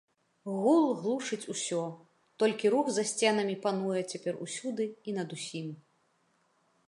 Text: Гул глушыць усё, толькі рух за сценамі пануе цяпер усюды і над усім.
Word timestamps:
Гул 0.61 0.85
глушыць 1.01 1.49
усё, 1.53 1.81
толькі 2.43 2.71
рух 2.75 2.87
за 2.95 3.03
сценамі 3.11 3.55
пануе 3.67 4.01
цяпер 4.15 4.33
усюды 4.45 4.85
і 5.11 5.19
над 5.21 5.29
усім. 5.41 5.67